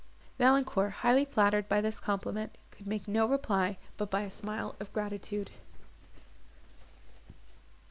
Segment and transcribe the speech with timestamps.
[0.39, 4.91] Valancourt, highly flattered by this compliment, could make no reply but by a smile of
[4.93, 5.51] gratitude.